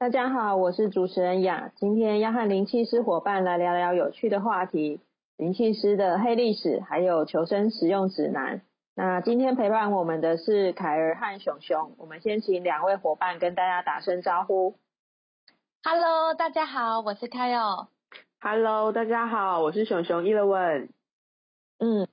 [0.00, 4.98] 大家好，我是主持人雅，今天要和灵气师伙伴来聊聊有趣的话题，
[5.36, 8.62] 灵气师的黑历史，还有求生实用指南。
[8.94, 14.78] 那今天陪伴我们的是凯儿和熊熊，我们先请两位伙伴跟大家打声招呼。
[15.82, 17.86] Hello，大家好，我是凯尔。
[18.40, 20.88] Hello，大家好，我是熊熊伊乐文。
[21.78, 22.08] 嗯，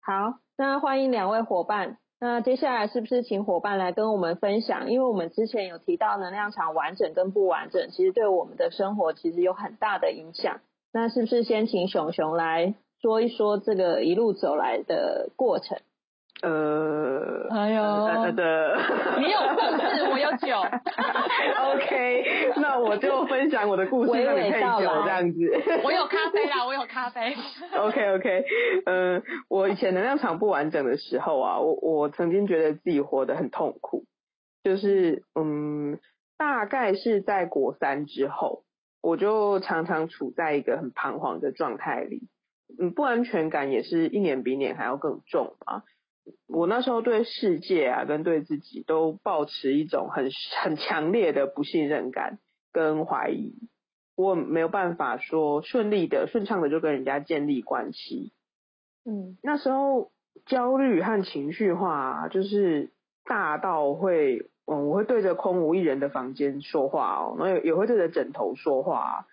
[0.00, 1.98] 好，那欢迎两位伙伴。
[2.24, 4.92] 那接下来是不是请伙伴来跟我们分享？
[4.92, 10.60] 因为我们之前有提到能量场完整跟不完整，其实对我们的生活其实有很大的影响。
[10.92, 15.78] 那是不是先请熊熊来说一说这个一路走来的过程？
[16.42, 18.76] 呃，哎呦，的，
[19.22, 20.58] 你有故事，我有酒。
[21.62, 25.38] OK，那我就分享我的故事，让你配酒这样子。
[25.84, 27.36] 我有咖啡啦，我有咖啡。
[27.78, 28.44] OK OK，
[28.86, 34.04] 嗯，我以前能量场不完整的时候啊，我我曾经觉得自己活得很痛苦，
[34.64, 36.00] 就是嗯，
[36.36, 38.64] 大概是在国三之后，
[39.00, 42.22] 我就常常处在一个很彷徨的状态里，
[42.80, 45.84] 嗯，不安全感也是一年比一年还要更重嘛。
[46.46, 50.30] 我那时候对世界啊，跟对自己都保持一种很
[50.62, 52.38] 很强烈的不信任感
[52.72, 53.54] 跟怀疑，
[54.14, 58.32] 我没有办法说顺利的、顺畅的就跟人家建立关系。
[59.04, 60.12] 嗯，那时候
[60.46, 62.92] 焦虑和情绪化就是
[63.24, 69.26] 大到会，嗯，我会对着空无一人的房间说话哦，然后也会对着枕头说话，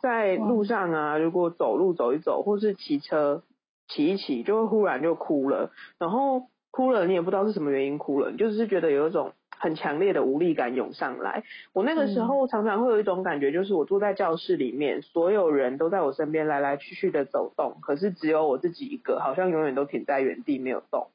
[0.00, 3.42] 在路上啊，如果走路走一走，或是骑车。
[3.90, 11.42] 骑一骑就会忽然就哭了，然后哭了你也不知道是什么原因哭了，就是觉得有一种很强烈的无力感涌上来。
[11.72, 21.08] 我那个时候常常会有一种感觉，就是我坐在教室里面，所有人都在我身边来来去去的走动，可是只有我自己一个，好像永远都停在原地没有动。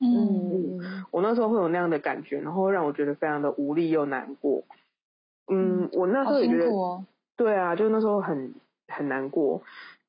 [0.00, 4.64] 嗯，我那时候会有那样的感觉，然后让我觉得非常的无力又难过。
[5.50, 7.04] 嗯，我那时候也觉得，
[7.36, 8.54] 对啊，就那时候很
[8.88, 9.62] 很难过，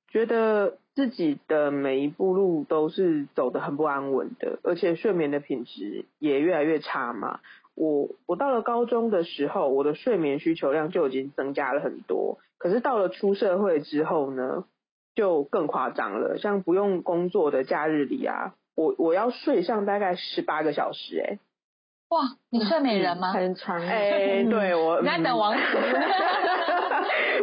[0.09, 0.78] 觉得。
[0.95, 7.41] 自己的每一步路都是走得很不安稳的，而且睡眠的品质也越来越差嘛。
[7.75, 14.63] 我我到了高中的时候，我的睡眠需求量就已经增加了很多，可是到了出社会之后呢，
[15.13, 16.38] 就更夸张了。
[16.38, 21.39] 像不用工作的假日里啊，我我要睡上大概十八个小时，哎。
[22.07, 23.34] 哇，你睡美人吗？
[23.34, 25.59] 很长哎，对我在等王子。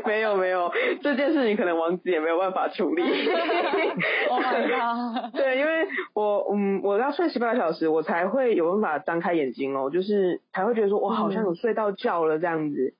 [0.04, 3.02] 没有没有，这件事情可能王子也没有办法处理。
[4.28, 5.32] Oh my god！
[5.36, 12.94] 对，因为我嗯，我要睡十八个小时，我才会有办法张开眼睛哦，就是才会觉得说我好像有睡到觉了这样子。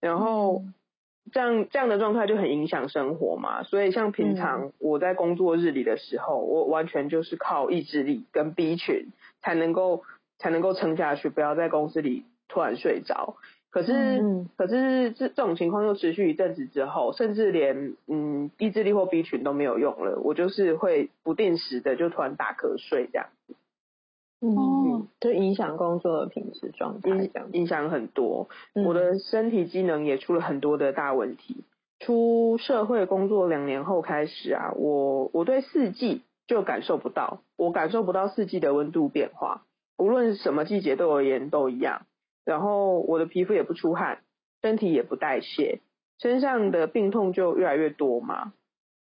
[0.00, 0.62] 然后
[1.32, 10.02] 这样这样的状态就很影响生活嘛，所以像平常我在工作日里的时候，我完全就是靠意志力跟 B 群才能够。
[10.36, 13.36] 才能够撑下去，不要在公司里突然睡着。
[13.74, 20.20] 可是，可是这这种情况又持续一阵子之后，甚至连嗯意志力或 B 群都没有用了。
[20.22, 23.56] 我就是会不定时的就突然打瞌睡这样子。
[24.42, 28.48] 嗯，就影响工作的品质状态，影影响很多。
[28.74, 31.64] 我的身体机能也出了很多的大问题。
[31.98, 39.62] 出社会工作两年后开始啊，我我对四季就感受不到，我感受不到四季的温度变化。
[39.98, 42.02] 无论什么季节对我而言都一样，
[42.44, 44.18] 然后我的皮肤也不出汗，
[44.62, 45.80] 身体也不代谢，
[46.18, 48.52] 身上的病痛就越来越多嘛。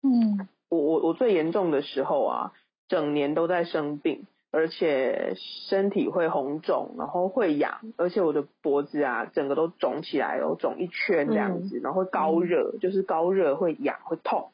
[0.03, 2.53] 嗯，我我我最严重的时候啊，
[2.89, 14.51] 整年都在生病，而且身体会红肿，然后会痒，而且我的脖子啊，整个都肿起来了，肿一圈这样子，然后高热，就是高热会痒会痛。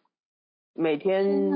[0.74, 1.50] 每天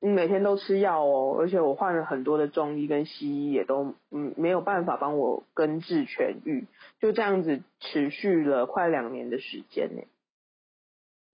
[0.00, 6.66] 每天都吃药哦，而且我换了很多的中医跟西医，也都嗯没有办法帮我根治痊愈，
[7.00, 10.02] 就这样子持续了快两年的时间呢。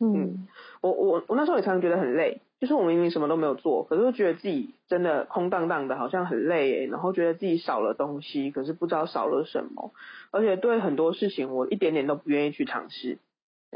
[0.01, 0.49] 嗯，
[0.81, 9.93] 我我我那时候也常常觉得很累，就是我明明什么都没有做，可是觉得自己真的空荡荡的，好像很累，然后觉得自己少了东西，可是不知道少了什么，
[10.31, 13.19] 而且对很多事情我一点点都不愿意去尝试，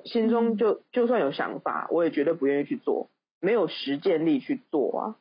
[0.04, 3.08] 心中就就算有想法，我也绝对不愿意去做。
[3.40, 5.16] 没有实践力去做啊，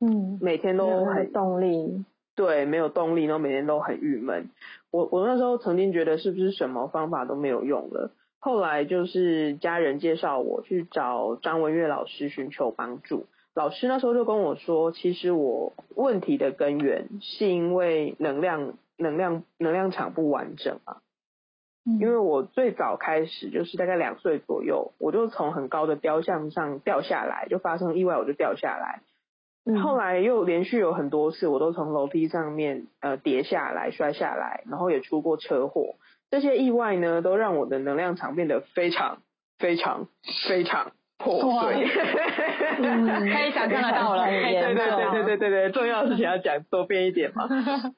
[0.00, 2.04] 嗯，每天都很动力，
[2.34, 4.50] 对，没有动力，然后每天都很郁闷。
[4.90, 13.26] 我我那时候曾经觉得是不是什么方法都没有用了，后来就是家人介绍我去找张文月老师寻求帮助。
[13.54, 21.02] 老师那时候就跟我说，其实我问题的根源是因为能量能量能量场不完整啊。
[22.00, 29.00] 因为我最早开始就是大概两岁左右，我就从很高的雕像上掉下来，就发生意外，我就掉下来。
[29.82, 35.96] 后来又连续有很多次，我都从楼梯上面呃跌下来、摔下来，然后也出过车祸。
[36.30, 39.22] 这些意外呢，都让我的能量场变得非常、
[39.58, 40.08] 非常、
[40.48, 40.92] 非常。
[41.18, 47.48] 破碎，可以 想象得到了，对对对对对对对，重要的事情要讲多变一点嘛。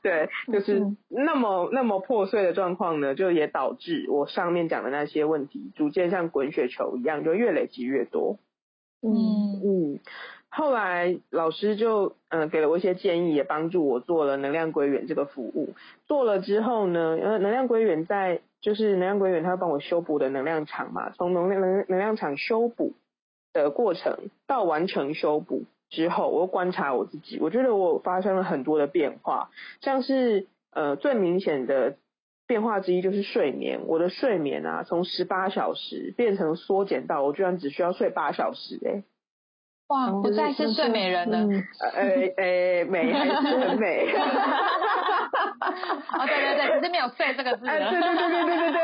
[0.02, 8.38] 对，就是那么那么破碎的状况呢，就也导致我上面讲的那些问题，逐渐像滚雪球一样，就越累积越多。
[9.02, 9.12] 嗯
[9.64, 9.98] 嗯，
[10.48, 15.74] 后来老师就嗯给了我一些建议，也帮助我做了能量归元这个服务。
[16.06, 22.94] 做了之后呢，呃，能量归元在就是能量归元，他会帮我修补的能量场嘛，从能量能能量场修补。
[23.52, 29.50] 的过程到完成修补之后，我又观察我自己，我觉得我发生了很多的变化，
[29.80, 31.96] 像是呃最明显的
[32.46, 39.02] 变化之一就是睡眠，我的睡眠啊从十八小时变成缩减到我居然只需要睡八小时哎。
[39.88, 41.38] 哇，不再是睡美人了。
[41.80, 42.00] 呃
[42.36, 44.06] 呃，美还是很美。
[46.12, 47.66] 哦，对对对，可是没有“睡”这个字。
[47.66, 48.80] 对对对对对对对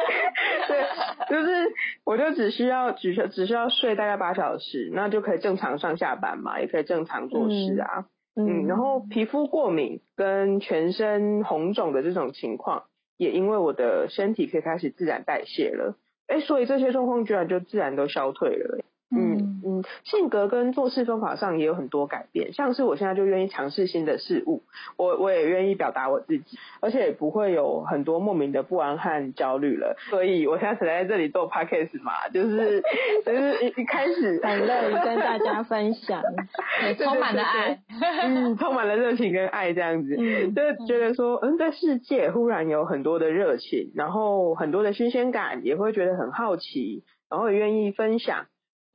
[0.69, 0.85] 对，
[1.29, 1.73] 就是
[2.05, 8.07] 我就只需要只需只需要睡大概八小时，那就可以正常上下班嘛，也可以正常做事啊。
[8.35, 12.85] 嗯，然后皮肤过敏跟全身红肿的这种情况，
[13.17, 15.97] 也因为我的身体可以开始自然代谢了，
[16.27, 18.85] 哎，所以这些状况居然就自然都消退了。
[19.17, 19.46] 嗯
[19.79, 24.63] 嗯，性格跟做事方法上也有很多改变，像是我现在就愿意尝试新的事物，
[24.97, 29.97] 我我也愿意表达我自己，而且也不会有很多莫名的不安和焦虑了。
[30.11, 32.83] 所以我现在才在这里做 podcast 嘛，就是
[33.25, 36.23] 就是一一开始很乐意跟大家分享，
[36.99, 37.81] 充满了爱，
[38.23, 48.47] 嗯，充满了热情跟爱这样子，就觉得说，嗯，这世界忽然有很多的热情，然后很多的新鲜感，也会觉得很好奇，然后也愿意分享。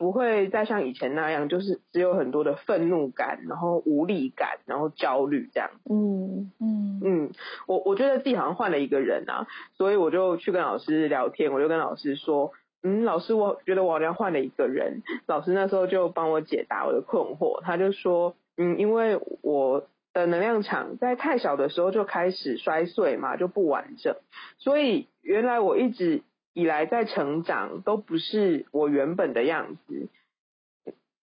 [0.02, 5.70] 不会再像以前那样，就是只有很多的愤怒感，然后无力感，然后焦虑这样。
[5.88, 7.32] 嗯嗯嗯，
[7.68, 9.46] 我我觉得自己好像换了一个人啊，
[9.76, 12.52] 所以我就去跟老师聊天，我就跟老师说，
[12.82, 15.04] 嗯，老师，我觉得我好像换了一个人。
[15.28, 24.16] 老师那时候就帮我解答我的困惑，他就说，嗯，因为我的能量场在太小的时候就开始衰碎嘛，就不完整，
[24.58, 26.24] 所以原来我一直。
[26.54, 30.10] 以来在成长都不是我原本的样子，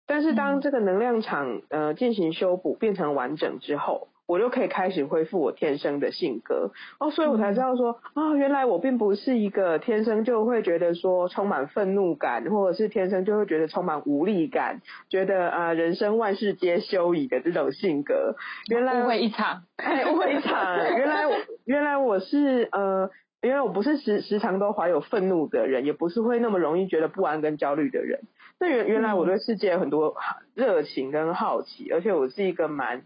[0.06, 6.70] 但是当这个能量场呃进行修补变成完整之后，我就可以开始恢复我天生的性格
[7.00, 18.36] 哦，所以我才知道说啊，原来我并不是一个天生就会觉得说充满愤怒感，或者是天生就会觉得充满无力感，觉得啊人生万事皆休矣的这种性格。
[18.68, 19.64] 原来误会一场，
[20.12, 20.76] 误会一场。
[20.96, 21.24] 原来
[21.64, 23.10] 原来我是呃。
[23.46, 28.22] 因为我不是时时常都怀有愤怒的人，也不是会那么容易觉得不安跟焦虑的人。
[28.58, 30.16] 那原原来我对世界有很多
[30.54, 33.04] 热情跟好奇，而且我是一个蛮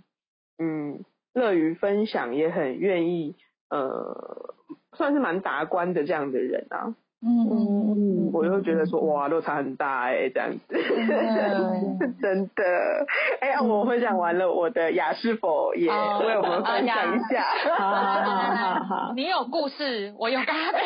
[0.59, 1.05] 嗯
[1.35, 3.37] 乐于分享，也很愿意
[3.69, 4.55] 呃
[4.95, 6.95] 算是蛮达观的这样的人啊。
[7.23, 7.53] 嗯嗯
[7.91, 10.75] 嗯，我就觉得说哇，落差很大哎，这样子，
[12.23, 12.63] 真的。
[13.41, 17.45] 哎，我分享完了，我的雅是否也为我们分享一下？
[17.77, 20.79] 好好好好，你有故事，我有咖啡，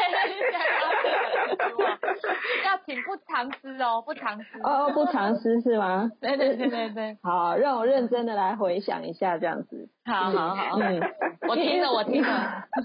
[2.64, 4.60] 要请不藏私哦，不藏私。
[4.62, 6.10] 哦，不藏私是吗？
[6.20, 9.88] 对对对对对，好，让我认真的来回想一下，这样子。
[10.06, 11.00] 好好好，嗯，
[11.48, 12.28] 我听着，我听着。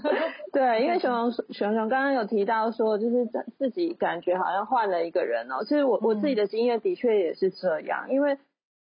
[0.52, 3.26] 对，因为熊熊熊熊刚刚有提到说，就是
[3.58, 5.62] 自己感觉好像换了一个人哦。
[5.64, 8.38] 其实我我自己的经验的确也是这样，因为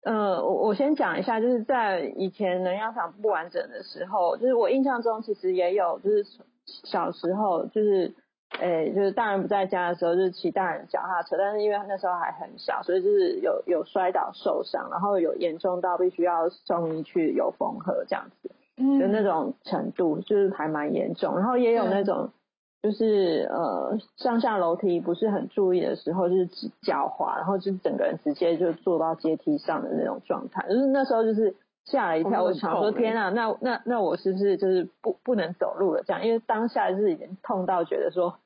[0.04, 6.26] 呃，我我先讲一下，就是在以前能量场不完整的时候，就是我印象中其实也有，就是
[6.84, 8.14] 小时候就是。
[8.60, 18.50] 诶，就是大人不在家的时候，就是骑大人脚踏车，但是因为那时候还很小，所以就是有有摔倒受伤，然后有严重到必须要送医去有缝合这样子，
[19.00, 21.36] 就那种程度，就是还蛮严重。
[21.38, 22.32] 然后也有那种，
[22.82, 26.48] 就是呃上下楼梯不是很注意的时候，就是
[26.82, 36.26] 脚滑，然后就整个人直接就坐到阶梯上的那种状态，就是那时候就是吓了一跳，我想说天啊，那那那我是不是就是不不能走路了这样？
[36.26, 38.40] 因为当下是已经痛到觉得说。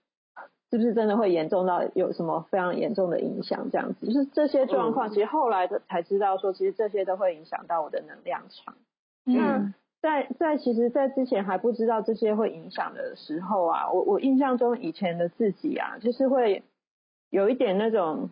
[0.72, 3.70] 是不是真的会严重到有什么非常严重的影响？
[3.70, 8.74] 这样子，就是这些状况，其实后来的才知道说，其实这些都会影响到我的能量场。
[9.26, 16.64] 那在在其实，在之前还不知道这些会影响的时候啊，我我印象中以前的自己啊，就是会
[17.30, 18.30] 有一点那种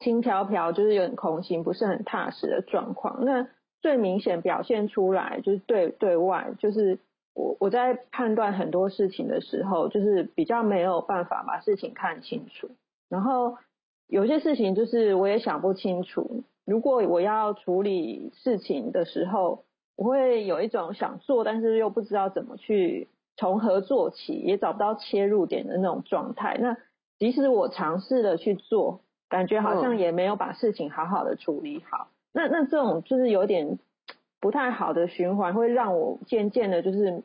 [0.00, 3.24] 轻飘飘，就是有点空心，不是很踏实的状况。
[3.24, 3.46] 那
[3.82, 6.98] 最明显表现出来就是对对外，就是
[7.34, 12.70] 我我在判断很多事情的时候，就是比较没有办法把事情看清楚，
[13.08, 13.58] 然后
[14.06, 16.44] 有些事情就是我也想不清楚。
[16.64, 19.64] 如果我要处理事情的时候，
[19.96, 26.56] 我会有一种想做，但是又不知道怎么去从何做起，也找不到切入点的那种状态。
[26.58, 26.76] 那
[27.18, 32.08] 即使我尝试的去做，感觉好像也没有把事情好好的处理好。
[32.32, 33.78] 那那这种就是有点
[34.44, 37.22] 不太好的循环，会让我渐渐的，就是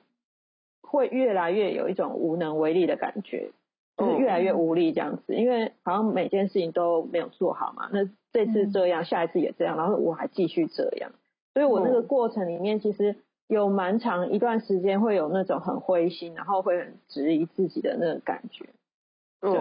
[0.81, 3.51] 会越来越有一种无能为力的感觉，
[3.97, 5.35] 就是越来越无力这样子。
[5.35, 11.11] 因为好像每件事情都没有做好嘛，那这次这样，下一次也这样，然后我还继续这样。
[11.53, 18.65] 所以我那个过程里面，其实有蛮长一段时间会有那种很灰心，然后会很质疑自己的那个感觉。
[19.41, 19.51] 对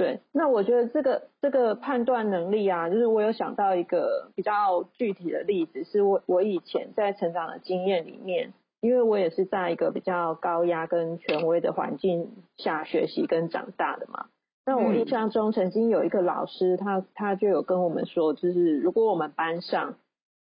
[0.00, 14.28] 对，那我觉得这个这个判断能力啊，就是我有想到一个比较具体的例子，是我我以前在成长的经验里面，因为我也是在一个比较高压跟权威的环境下学习跟长大的嘛。
[14.64, 19.96] 那我印象中曾经有一个老师，他他就有跟我们说，就是如果我们班上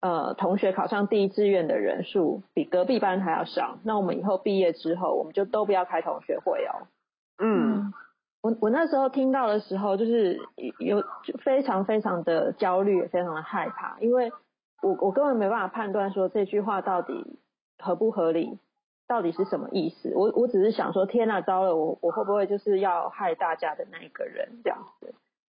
[0.01, 6.88] 呃，同学考上第一志愿的人数比隔壁班还要少，那我们以后毕业之后，我们就都不要开同学会哦。
[7.38, 7.93] 嗯，
[8.45, 10.39] 我我那时候听到的时候，就是
[10.77, 11.03] 有
[11.43, 14.31] 非常非常的焦虑，非常的害怕，因为
[14.83, 17.39] 我我根本没办法判断说这句话到底
[17.79, 18.59] 合不合理，
[19.07, 20.13] 到底是什么意思。
[20.13, 25.15] 我我只是想说，天哪，糟了，我我会不会就是要害大家的那一个人这样子？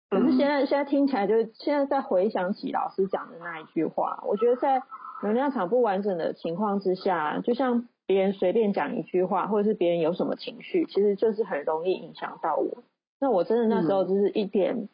[0.09, 4.81] 可是现在现在听起来，就是现在在回想起老师讲的那一句话，我觉得在
[5.25, 12.83] 能量场不完整的情况之下，就像别人随便讲一句话，或者是别人有什么情绪，其实就是很容易影响到我。
[13.21, 14.89] 那我真的那时候就是一点，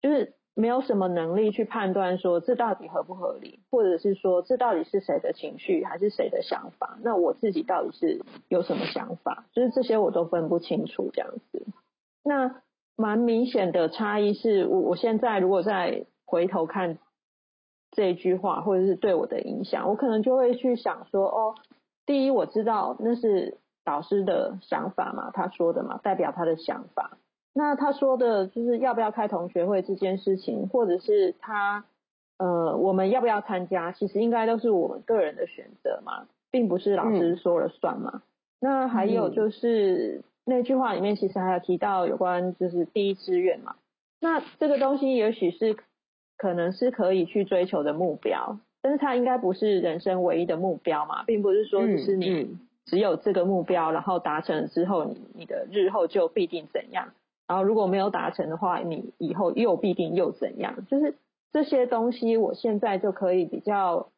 [0.00, 6.98] 就是没有什么能力去判断说这到底合不合理，或者是说这到底是谁的情绪，还是谁的想法？
[7.02, 9.46] 那我自己到底是有什么想法？
[9.52, 11.66] 就是这些我都分不清楚这样子。
[12.22, 12.62] 那。
[12.96, 17.00] 蛮明显的差异是，我我现在如果再回头看
[17.90, 21.56] 这一句话，或者是对我的影响，我可能就会去想说，哦，
[22.06, 27.18] 第一我知道那是导师的想法嘛，他说的嘛，代表他的想法。
[27.52, 31.84] 那他说的就是要不要开同学会这件事情，或者是他
[32.38, 38.22] 呃我们要不要参加，其实应该都是我们个人的选择嘛，并不是老师说了算嘛。
[38.60, 40.22] 那还有就是。
[40.46, 43.76] 那句话里面其实还有提到有关就是第一志愿嘛，
[44.20, 45.74] 那这个东西也许是
[46.36, 57.14] 可能是可以去追求的目标，但是它应该不是人生唯一的目标嘛，并不是说只是你只有这个目标，然后达成了之后，你你的日后就必定怎样，
[57.48, 61.14] 然后如果没有达成的话，你以后又必定又怎样，就是
[61.50, 64.08] 这些东西，我现在就可以比较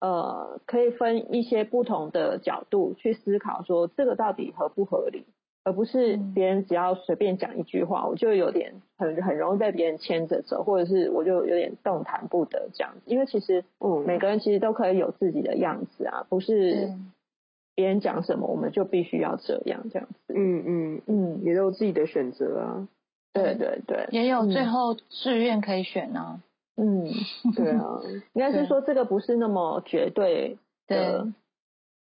[0.00, 5.26] 呃，可以分一些不同的角度去思考，说这个到底合不合理。
[5.68, 13.02] 而不是别人只要随便讲一句话，我就有点很很容易被别人牵着走，或者是我就有点动弹不得这样子。
[13.04, 16.94] 因为其实，嗯，每个人其实都可以有自己的样子啊，不是
[17.74, 20.32] 别人讲什么我们就必须要这样这样子。
[20.34, 22.88] 嗯嗯嗯，也有自己的选择啊。
[23.34, 26.40] 对对对，也有最后志愿可以选啊。
[26.78, 27.04] 嗯，
[27.54, 28.00] 对啊，
[28.32, 30.56] 应该是说这个不是那么绝对
[30.86, 31.30] 的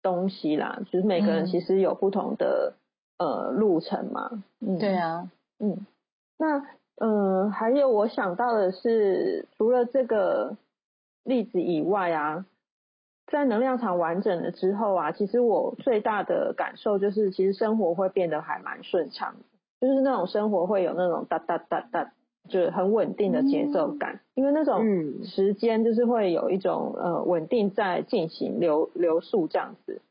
[0.01, 2.75] 东西啦，就是每个人其实有不同的。
[3.17, 5.86] 呃，路程嘛，嗯，对啊，嗯，
[6.38, 6.63] 那
[6.97, 10.55] 嗯，还有我想到的是，除了这个
[11.24, 12.45] 例子以外啊，
[13.27, 19.36] 在能量场完整了之后啊，其实我最大的感受就是，其实生活会变得还蛮顺畅，
[19.81, 22.12] 就是那种生活会有那种哒哒哒哒，
[22.47, 24.83] 就是很稳定的节奏感，因为那种
[25.25, 30.01] 时间就是会有一种呃稳定在进行流流速这样子。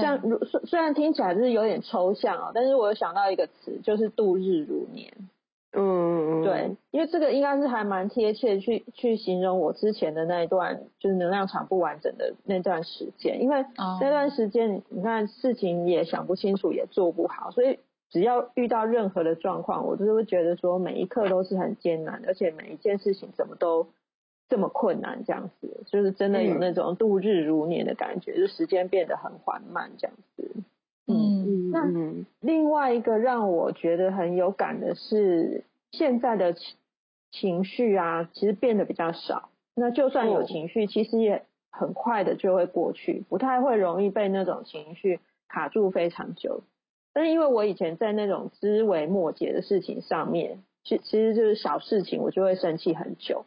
[0.00, 5.12] 像如虽虽然听起来就是有点抽象啊，但是我有想到一个词，就是度日如年。
[5.78, 13.42] 嗯，对，因为这个应该是还蛮贴切去去形容我之前的那一段，就是能量场不完整的那段时间。
[13.42, 13.64] 因为
[14.00, 17.78] 那段时间，你看事情也想不清楚，也做不好，所以
[18.10, 23.88] 只要遇到任何的状况，我都会觉得说每一刻都是很艰难，而且每一件事情怎么都。
[24.48, 30.50] 这么困难，这样子，就是真的有那种度日如年的感觉，就时间变得很缓慢，这样子。
[31.08, 31.90] 嗯，那
[32.40, 36.76] 另外一个让我觉得很有感的是，现在的情
[37.30, 39.50] 情绪啊，其实变得比较少。
[39.74, 46.62] 那就算有情绪，其实也很快的就会过去，不太会容易被那种情绪卡住非常久。
[47.12, 53.44] 但是因为我以前在那种枝微末节的事情上面，其其实就是小事情，我就会生气很久。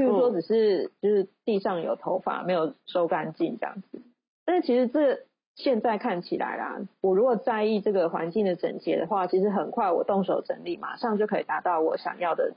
[0.00, 4.00] 譬如说，只是就是地上有头发没有收干净这样子。
[4.44, 5.20] 但是其实这
[5.54, 12.54] 现在看起来啦，我如果在意这个环境的整洁的话，其实很快我动手整理，马上就可以达到我想要的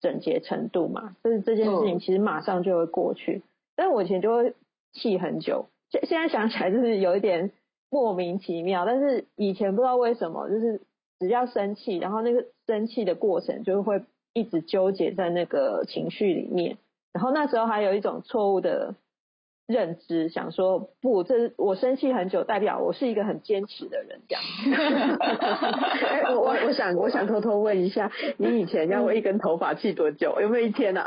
[0.00, 1.16] 整洁程度嘛。
[1.24, 3.42] 就是这件事情其实马上就会过去。
[3.76, 4.54] 但我以前就会
[4.92, 7.50] 气很久，现现在想起来就是有一点
[7.90, 8.86] 莫名其妙。
[8.86, 10.80] 但是以前不知道为什么，就是
[11.18, 16.78] 只要生气，然后那个生气的过程就会一直纠结在那个情绪里面。
[17.14, 18.94] 然后那时候还有一种错误的。
[19.66, 24.42] 认知想说不，这我生气很久，代表我是一个很坚持的人，这样。
[26.34, 30.38] 我我我想我想偷偷问一下，你以前要为一根头发气多久？
[30.40, 31.06] 有没有一天啊？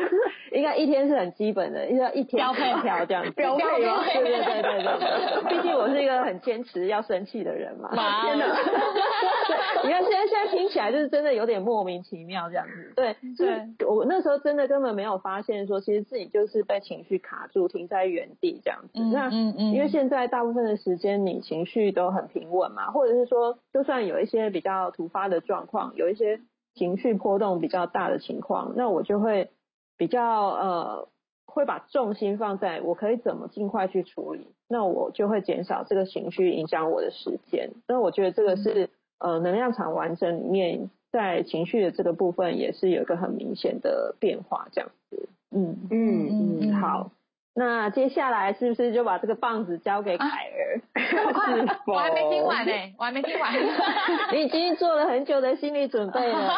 [0.52, 4.04] 应该一天是很基本的，要一天标配条这样，标配吗？
[4.04, 7.90] 对对对对对，毕竟我是一个很坚持要生气的人嘛。
[8.22, 8.44] 天哪！
[9.82, 12.92] 你看现在现在听起来就是真的有点莫名其妙这样子。
[12.94, 18.04] 对对，我那时候真的根本没有发现说，其实自己就是被情绪卡住，停在。
[18.14, 26.38] 原地这样子，那嗯嗯因为现在大部分的时间你情绪都很平稳嘛，或者是说，就算有一些比较突发的状况，有一些
[26.74, 29.48] 情绪波动比较大的情况，那我就会
[29.96, 31.08] 比较呃，
[31.46, 37.70] 会把重心放在我可以怎么尽快去处理，那我就会减少这个情绪影响我的时间。
[37.88, 45.28] 那我觉得这个是呃能量场完整里面在情绪的这个部分也是有一个很明显的变化，这样子。
[45.50, 47.10] 嗯嗯嗯，好。
[47.56, 50.80] 那接下来是不是就把这个棒子交给凯儿？
[51.86, 53.52] 我还没听完呢，我还没听完。
[54.32, 56.52] 你已经做了很久的心理准备了。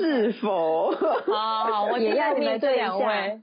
[0.00, 0.90] 是否？
[1.26, 3.40] 好，我也要面对两位。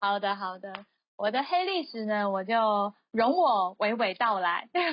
[0.00, 0.72] 好的，好的。
[1.16, 4.68] 我的黑历史呢，我就容我娓娓道来。
[4.72, 4.84] 请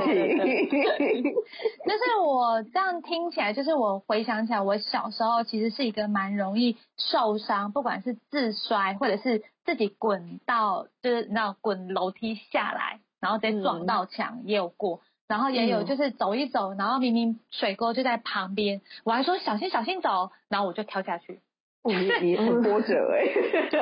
[0.00, 1.24] 请。
[1.24, 21.40] 就 是我这样听起来，就是我回想起来，我小时候其实是一个蛮容易受伤，不管是自摔，或者是自己滚到，就是那滚楼梯下来，然后再撞到墙也有过，然后也有就是走一走，然后明明水沟就在旁边，我还说小心小心走，然后我就跳下去。
[22.20, 23.24] 你你很波折哎，
[23.70, 23.80] 对，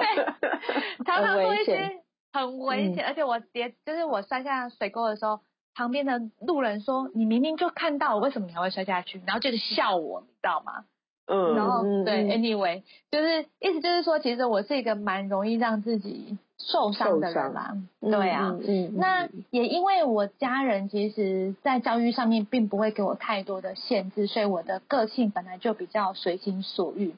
[1.04, 2.00] 常常做一些
[2.32, 5.40] 很危险，而且我跌，就是我摔下水沟的时候，
[5.74, 10.84] 旁边的路人说：“你明明就看到，为什么你还会摔下去？”然后就是笑我，你知道吗？
[11.26, 27.14] 嗯，然后对，anyway，就是意思就是说，其实我是一个蛮容易让自己受伤的人啦，对啊，嗯，那也因为我家人其实，在教育上面并不会给我太多的限制，所以我的个性本来就比较随心所欲。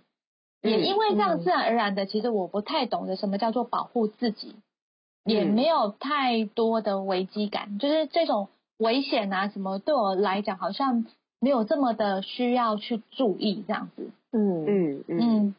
[0.62, 4.54] 也因为这样自然而然的，其实我不太懂得什么叫做保护自己，
[5.24, 8.48] 也没有太多的危机感，就是这种
[8.78, 11.04] 危险啊什么，对我来讲好像
[11.40, 14.10] 没有这么的需要去注意这样子。
[14.30, 15.54] 嗯嗯嗯。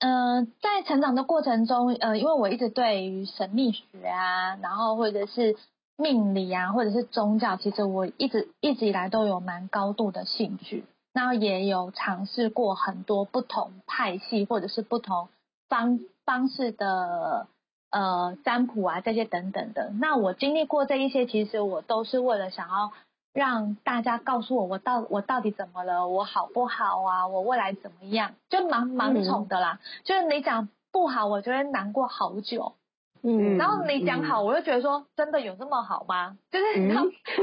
[0.00, 5.56] 嗯，在成长的过程中，呃，因为我一直对于神秘学啊，然后或者是
[5.96, 10.84] 命理啊，或者是宗教，其实我一直一直以来都有蛮高度的兴趣。
[11.12, 15.28] 那也有尝试过很多不同派系或者是不同
[15.68, 17.48] 方方式的
[17.90, 19.90] 呃占卜啊这些等等的。
[19.98, 22.92] 那我经历过这一些，其实我都是为了想要
[23.32, 29.80] 让大家告诉我我到我到底怎么了，我好不好啊，我未来怎么样，就蛮蛮宠的啦。
[30.04, 32.74] 就是你讲不好，我觉得难过好久。
[33.22, 33.56] 嗯。
[33.56, 36.36] 然后你讲好，我就觉得说真的有这么好吗？
[36.52, 36.94] 就是你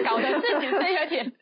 [0.04, 1.34] 搞得自己是有点。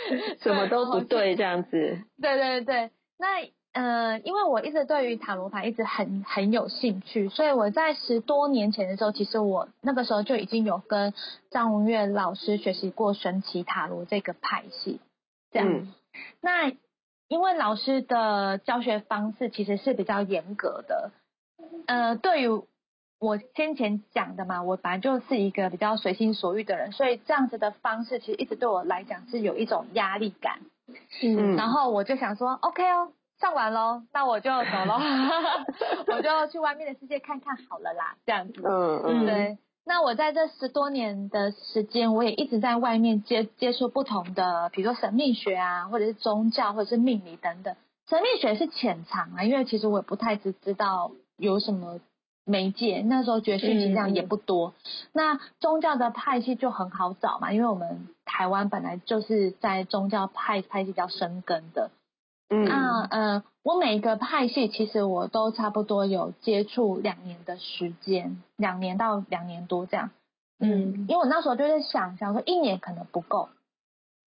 [0.40, 2.02] 什么都不对，这样子。
[2.20, 11.14] 对对对，那呃，因为我一直对于塔罗牌一直很很有兴趣，所以我在十多年前的时候，其实我那个时候就已经有跟
[11.50, 15.00] 张文月老师学习过神奇塔罗这个派系。
[15.50, 15.88] 这样，
[16.40, 16.72] 那
[17.28, 21.10] 因为老师的教学方式其实是比较严格的，
[21.86, 22.62] 呃，对于。
[23.22, 30.58] 我先前讲的嘛，我本来就是一个比较随心所欲的人，所以这样子的方式其实一直对我来讲是有一种压力感。
[31.22, 34.98] 嗯，然后我就想说，OK 哦，上完喽，那我就走喽，
[36.12, 38.60] 我就去外面的世界看看好了啦，这样子。
[38.64, 39.24] 嗯嗯。
[39.24, 47.76] 对，那我在这十多年的时间，我也一直在外面接接触不同的，比如说神秘学啊，或者是宗教，或者是命理等等。
[48.08, 52.00] 神秘学是潜藏啊，因为其实我也不太知知道有什么。
[52.44, 54.74] 媒介那时候觉得讯息量也不多，
[55.12, 61.90] 那宗教的派系就很好找嘛，因为我们台湾本来就是在宗教派派系比较生根的，
[62.50, 70.10] 嗯，那呃，我每一个派系其实我都差不多有接触两年的时间，两年到两年多这样。
[70.58, 73.48] 嗯，因为我那时候就在想，想说一年可能不够，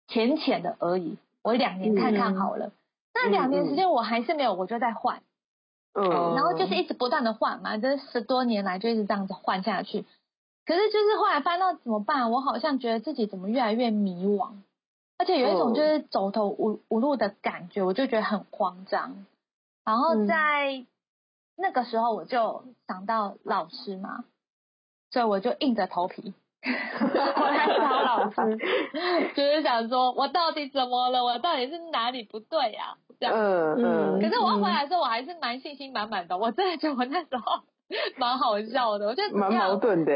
[0.09, 2.73] 浅浅的而已，我两年看看好了。
[3.14, 5.23] 那两年时间我还是没有，我就在换。
[5.98, 10.04] 嗯，然后就是一直不断的换嘛，这十多年来就一直这样子换下去。
[10.66, 12.30] 可是就是后来翻到怎么办？
[12.30, 14.56] 我好像觉得自己怎么越来越迷惘，
[15.16, 19.24] 而且有一种就是走投无无路的感觉，我就觉得很慌张。
[19.85, 20.85] 然后在
[21.56, 24.24] 那个时候我就想到老师嘛，
[25.11, 26.35] 所以我就硬着头皮
[27.37, 28.59] 我来找老师，
[29.35, 31.24] 就是想说我到底怎么了？
[31.24, 32.96] 我到底是哪里不对呀？
[33.20, 34.20] 这样，嗯嗯。
[34.20, 36.37] 可是我回来的时候，我还是蛮信心满满的。
[36.37, 37.62] 我真的觉得我那时候。
[38.18, 40.12] 蛮好笑的，我觉得蛮矛盾的。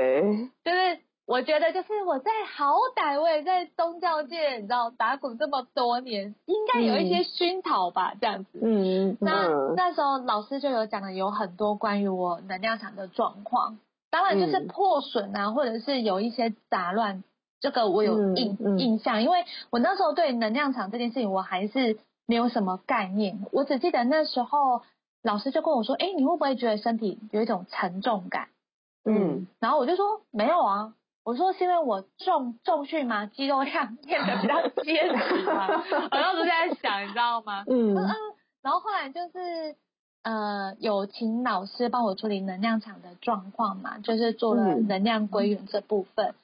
[0.64, 8.58] 就是我觉得，就是我在好歹我也在宗教界，你知道打鼓这么多年，应该有一些熏陶吧，这样子。
[8.60, 9.16] 嗯。
[9.20, 13.78] 那那时候老师就有讲了有很多关于我能量场的状况，
[14.10, 17.24] 当然就是破损啊，或者是有一些杂乱，
[17.60, 24.82] 这个我有印印象，因为我那时候对能量场这件事情我还是没有什么概念，我只记得那时候。
[25.22, 28.48] 老师就跟我说：“哎，你会不会觉得身体有一种沉重感？”
[29.04, 30.94] 嗯，然后我就说：“没有啊。”
[31.26, 35.66] 我说：“是因为我重重训嘛，肌肉量变得比较结实嘛。
[35.92, 37.64] ”我当时在想，你知道吗？
[37.68, 38.06] 嗯嗯。
[38.62, 39.76] 然后后来就是
[40.22, 46.34] 呃，有请老师帮我处理能量场的状况嘛，就是做了能量归元这部分。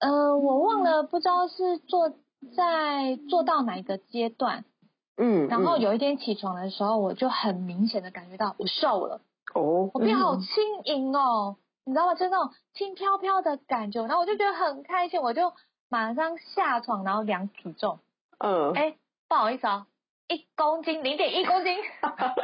[0.00, 2.10] 呃，我忘了，不知道是做
[2.56, 4.64] 在做到哪一个阶段。
[5.16, 9.20] 嗯，然后有一天起床的时候，我就很明显的感觉到我瘦了，
[9.52, 10.46] 哦，我变好轻
[10.84, 12.14] 盈哦，你知道吗？
[12.14, 15.52] 就那种轻飘飘的感觉，然后我就觉得很开心，我就
[15.88, 17.98] 马上下床，然后量体重，
[18.38, 18.94] 嗯，哎，
[19.28, 19.86] 不好意思啊，
[20.28, 21.76] 一公斤零点一公斤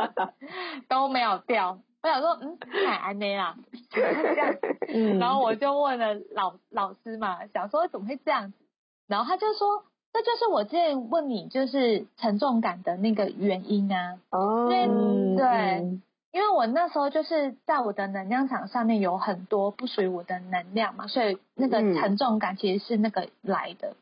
[0.88, 3.56] 都没有掉，我想说，嗯，太安内啦，
[3.90, 4.00] 这
[4.34, 4.54] 样，
[4.88, 8.58] 嗯，然后我就问了老老师嘛，想说怎么会这样子，
[9.06, 9.84] 然后他就说。
[10.16, 14.20] 这就是我之前问你，就是沉重感的那个原因啊。
[14.30, 15.98] 哦，对，对，
[16.30, 23.96] 因为我那时候就是在我的能量场上面有很多不属于我的能量嘛，所以那个沉重感其实是那个来的。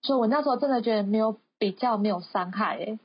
[0.00, 2.78] 所以我那时候真的觉得没有比较，没有伤害。
[2.78, 2.98] 哎，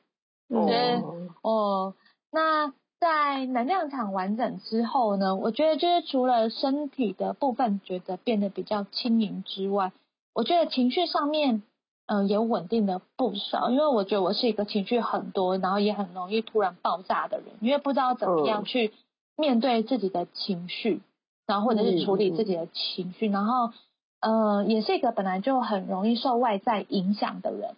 [0.50, 1.02] 我觉得
[1.42, 1.96] 哦，
[2.32, 9.92] 那在能量场完整之后呢，我觉得就是除了身体的部分觉得变得比较轻盈之外，
[10.34, 11.64] 我觉得情绪上面。
[12.06, 18.92] 嗯，也稳定了不少，因为我觉得我是一个情绪很多，然后也很容易突然爆炸的人，因为不知道怎么样去
[19.38, 21.02] 面对自己的情绪，
[21.48, 23.72] 然后或者是处理自己的情绪，然后
[24.20, 27.78] 呃，也是一个本来就很容易受外在影响的人。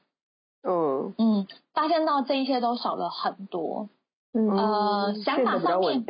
[0.65, 3.89] 嗯嗯，发现到这一些都少了很多。
[4.33, 6.03] 嗯呃，想法上面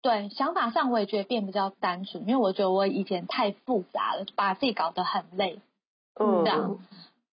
[0.00, 5.60] 对想法上我也觉得变比较单纯，因为我觉得我以前太复杂了，把自己搞得很累。
[6.14, 6.78] 嗯，这样。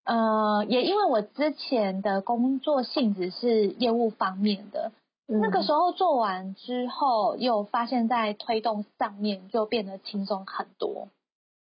[0.03, 4.91] 呃，也因为我之前的工作性质是业务方面的，
[5.27, 11.09] 那个时候做完之后，又发现在推动上面就变得轻松很多，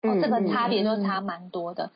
[0.01, 1.91] 哦，这个差别就差蛮多的。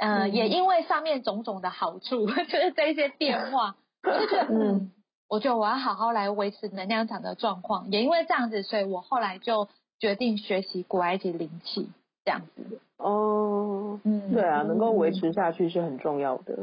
[0.00, 4.90] 呃，也因为上面种种的好处， 就是这些变化，我就觉得，嗯，
[5.28, 7.90] 我觉得我要好好来维持能量场的状况。
[7.90, 11.90] 也因为这样子，所以我后来就决定学习古埃及灵气。
[12.22, 16.54] 这样子哦，嗯，对啊，能够维持下去是很重要的。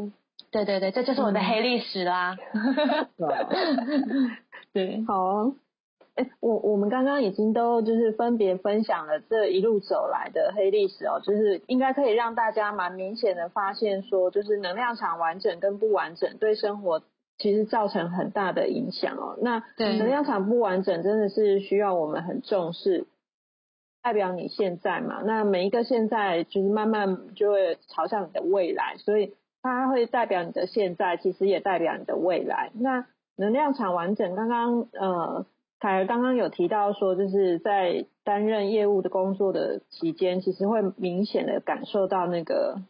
[0.51, 2.37] 对对对，这就是我的黑历史啦。
[4.71, 5.51] 对，好，
[6.17, 17.03] 哎，我我们刚刚已经都就是分别分享了这一路走来的黑历史哦，就是应该可以让大家蛮明显的发现说，就是能量场完整跟不完整对生活
[17.37, 19.37] 其实造成很大的影响哦。
[19.41, 23.07] 那能量场不完整真的是需要我们很重视。
[24.03, 32.71] 代表你现在嘛，那每一个现在就是慢慢就会朝向你的未来，所以它会代表你的现在，其实也代表你的未来。
[32.73, 35.45] 那能量场完整，刚刚呃
[35.79, 42.81] 凯儿刚刚有提到说，就是在担任业务的工作的期间，其实会明显的感受到那个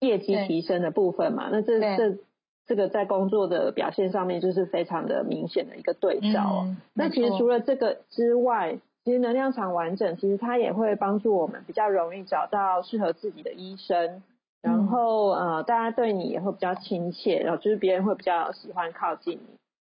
[0.00, 1.48] 业绩提升的部分嘛。
[1.52, 2.18] 那这这
[2.66, 6.66] 这个在工作的表现上面就是非常的明显的一个对照。
[6.94, 14.24] 那其实除了这个之外，其实能量场完整，其实它也会帮助我们比较容易找到适合自己的医生，
[14.60, 19.55] 然后呃，大家对你也会比较亲切，然后就是别人会比较喜欢靠近你。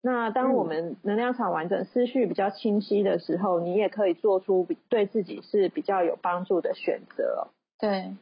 [0.07, 7.49] 那当我们能量场完整、思绪比较清晰的时候，你也可以做出对自己是比较有帮助的选择。
[7.81, 8.15] 对，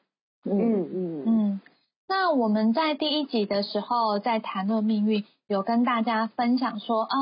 [0.45, 1.61] 嗯嗯嗯。
[2.09, 7.17] 那我们在第一集的时候在谈论命运，有跟大家分享说，啊，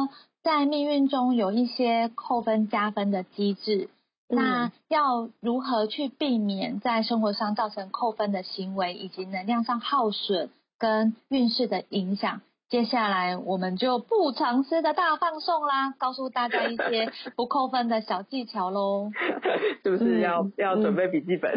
[0.44, 3.88] 在命运中有一些扣分加分的机制，
[4.29, 12.42] 那要如何去避免在生活上造成扣分的行为，以及能量上耗损跟运势的影响？
[12.73, 19.11] 接下来我们就不藏私的大放送啦， 告诉大家一些 不扣分的小技巧喽。
[19.85, 21.55] 是不是要要准备笔记本？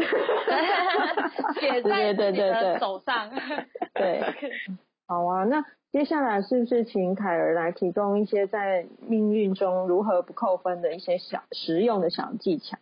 [1.58, 3.30] 写在自己的手上。
[3.93, 4.21] 对，
[5.08, 5.45] 好啊。
[5.45, 12.78] 那接下来是不是请凯儿来提供一些在命运中如何不扣分的一些小实用的小技巧？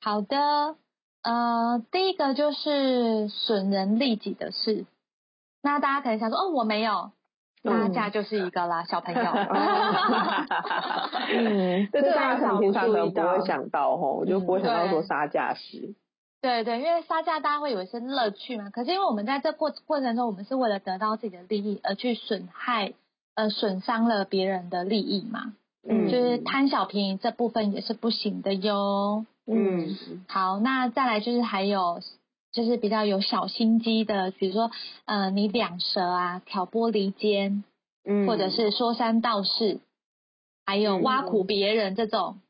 [0.00, 0.74] 好的，
[1.22, 4.84] 呃，第一个就是损人利己的事。
[5.62, 7.12] 那大家可能想说，哦，我没有。
[7.62, 9.22] 杀价就是一个啦，小朋友。
[11.32, 15.94] 嗯，这大家平常都不会想到吼，我就不会想到说杀价时。
[16.40, 22.94] 对对，因为杀价大家会有一些乐趣嘛，可是因为我们在这过过程中，我们是为了得到自己的利益而去损害
[23.34, 25.52] 呃损伤了别人的利益嘛，
[25.88, 29.24] 嗯，就是贪小便宜这部分也是不行的哟。
[29.46, 29.96] 嗯，
[30.28, 32.00] 好，那再来就是还有。
[32.52, 34.70] 就是比较有小心机的，比如说，
[35.06, 37.64] 呃，你两舌啊，挑拨离间，
[38.04, 39.80] 嗯，或者是说三道四，
[40.66, 42.40] 还有挖苦别人这种，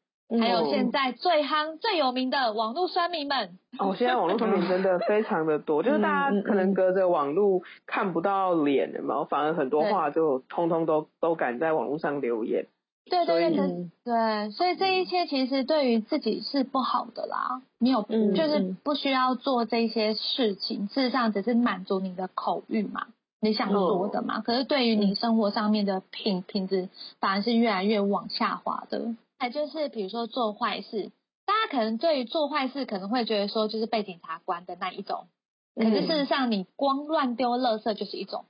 [0.41, 3.59] 还有现在最夯最有名的网络酸民们。
[3.79, 12.67] 哦，现在网络酸民真的 非常的多，就是大家可能隔着网络看不到脸的嘛，反而很多话就通通都都敢在网络上留言。
[13.05, 23.09] 对对对对，所以这一切其实对于自己是不好的啦，没有，就是不需要做这些事情，事实上只是满足你的口欲嘛，
[23.41, 24.41] 你想说的嘛。
[24.41, 26.89] 可是对于你生活上面的品品质，
[27.21, 29.15] 反而是越来越往下滑的。
[29.39, 31.11] 还就是比如说做坏事，
[31.45, 35.27] 大家可能对于做坏事可能会觉得说就是被警察关的那一种，
[35.75, 38.45] 可是事实上你光乱丢垃圾就是一种。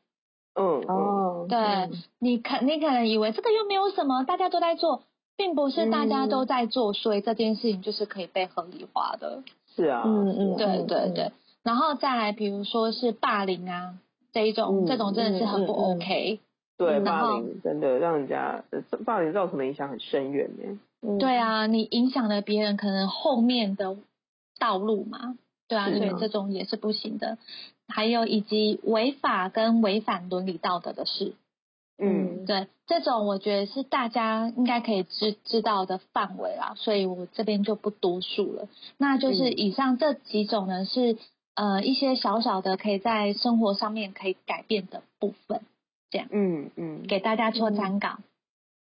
[0.55, 5.03] 嗯哦，对，你可你可能以为这个又没有什么，大家都在做，
[5.37, 9.43] 并不是大家都在做，所以这件事情就是可以被合理化的。
[9.75, 13.95] 是啊，嗯嗯，对对对，然后再来，比如说是霸凌啊
[14.33, 16.41] 这一种，这种真的是很不 OK。
[16.77, 18.65] 对，霸凌真的让人家
[19.07, 21.19] 霸凌造成的影响很深远呢。
[21.19, 23.97] 对啊，你影响了别人可能后面的
[24.59, 25.37] 道路嘛。
[25.69, 27.39] 对啊，所以这种也是不行的。
[27.89, 31.35] 还有以及违法跟违反伦理道德的事，
[31.99, 38.69] 嗯，对，这种我觉得是大家应该可以知知道的范围啦，所以我这边就不多述了。
[38.97, 41.17] 那就是以上这几种呢，是
[41.55, 45.61] 呃一些小小的可以在生活上面可以改变的部分，
[46.11, 48.19] 这样，嗯嗯，给大家做参考。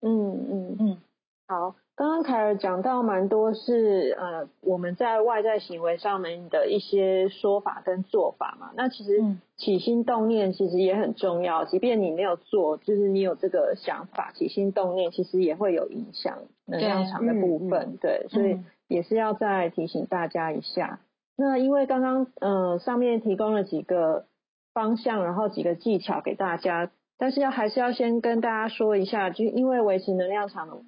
[0.01, 0.77] 嗯嗯。
[0.79, 0.99] 嗯，
[1.47, 1.77] 好。
[1.97, 9.23] 刚刚凯尔讲到蛮多是呃我们在外在行为上面的一些说法跟做法嘛，那其实
[9.57, 20.99] 起心动念其实也很重要，即便你没有做，就是你有这个想法，起心动念其实也会有影响能量场的部分，对，所以也是要再提醒大家一下。
[21.37, 24.25] 那因为刚刚呃上面提供了几个
[24.73, 30.83] 方向，然后几个技巧给大家，但是要还是要先跟大家说一下，就因为维持能量场。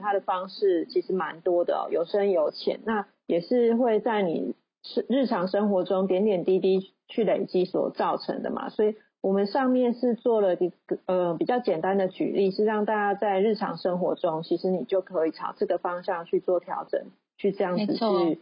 [0.00, 8.68] 它的方式其实蛮多的，有深有浅，那也是会在你是日常生活中点点滴滴去累积所造成的嘛。
[8.68, 18.40] 所以我们上面是做了一个呃比较简单的举例，是让大家在日常生活中，其实你就可以朝这个方向去做调整，去这样子去。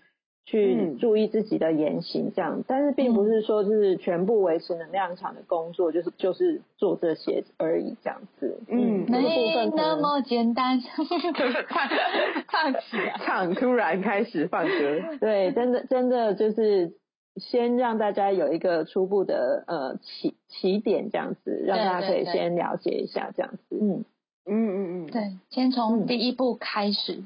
[0.51, 8.59] 去注意自己的言行，这样，但是并不是说就是全部维持能量场的工作，就是就是做这些而已，这样子。
[8.67, 10.81] 嗯，没那么简单。
[12.49, 14.71] 唱起，唱突然开始放歌。
[15.21, 16.95] 对，真的真的就是
[17.37, 23.77] 先让大家有一个初步的呃起起点，这样子，让大家可以先了解一下，这样子。
[23.79, 24.03] 嗯
[24.47, 27.23] 嗯嗯嗯，对，先从第一步开始。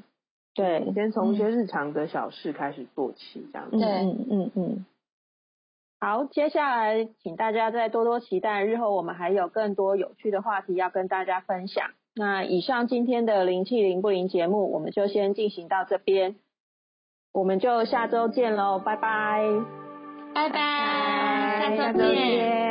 [0.55, 3.77] 对，先从一些日常的小事开始做起，这样子。
[3.77, 4.85] 对，嗯嗯嗯。
[5.99, 11.91] 好，接下来请大家再多多期待，日后我们还有更多有趣的话题要跟大家分享。
[12.15, 16.35] 那以上今天的灵气灵不灵节目，我们就先进行到这边，
[17.31, 19.41] 我们就下周见喽，拜拜，
[20.35, 22.62] 拜拜，下周见。